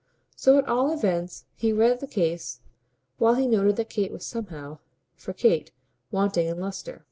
So 0.35 0.57
at 0.57 0.67
all 0.67 0.91
events 0.91 1.45
he 1.53 1.71
read 1.71 1.99
the 1.99 2.07
case 2.07 2.61
while 3.19 3.35
he 3.35 3.45
noted 3.45 3.75
that 3.75 3.91
Kate 3.91 4.11
was 4.11 4.25
somehow 4.25 4.79
for 5.13 5.31
Kate 5.31 5.71
wanting 6.09 6.47
in 6.47 6.59
lustre. 6.59 6.99